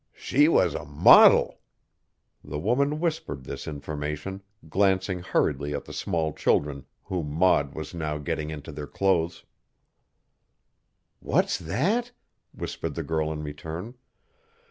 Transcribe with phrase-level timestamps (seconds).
[0.15, 1.57] She was a modil!"
[2.43, 8.17] The woman whispered this information, glancing hurriedly at the small children whom Maud was now
[8.17, 9.45] getting into their clothes.
[11.19, 12.13] "What's that?"
[12.51, 13.93] whispered the girl in return.